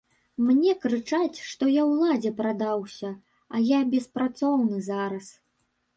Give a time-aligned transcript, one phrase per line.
[0.45, 3.11] Мне крычаць, што я ўладзе прадаўся,
[3.57, 5.33] а я беспрацоўны зараз.